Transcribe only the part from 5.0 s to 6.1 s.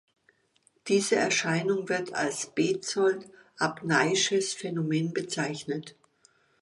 bezeichnet.